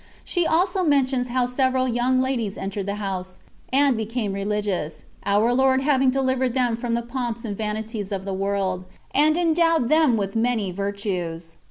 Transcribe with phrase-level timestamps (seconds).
[0.23, 3.37] She also mentions how several young ladies entered the house,
[3.71, 8.33] and became religious, our Lord having deHvered them from the pomps and vanities of the
[8.33, 11.57] world, and endowed them with many virtues.